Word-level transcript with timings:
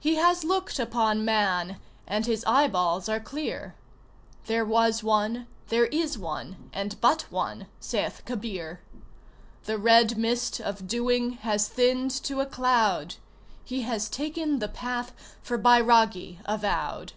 He 0.00 0.14
has 0.14 0.42
looked 0.42 0.78
upon 0.78 1.22
Man, 1.22 1.76
and 2.06 2.24
his 2.24 2.46
eyeballs 2.46 3.10
are 3.10 3.20
clear 3.20 3.74
(There 4.46 4.64
was 4.64 5.02
One; 5.02 5.46
there 5.68 5.84
is 5.84 6.16
One, 6.16 6.70
and 6.72 6.98
but 7.02 7.30
One, 7.30 7.66
saith 7.78 8.22
Kabir); 8.24 8.80
The 9.64 9.76
Red 9.76 10.16
Mist 10.16 10.60
of 10.62 10.88
Doing 10.88 11.32
has 11.42 11.68
thinned 11.68 12.12
to 12.22 12.40
a 12.40 12.46
cloud 12.46 13.16
He 13.62 13.82
has 13.82 14.08
taken 14.08 14.60
the 14.60 14.68
Path 14.68 15.12
for 15.42 15.58
bairagi 15.58 16.38
avowed! 16.46 17.12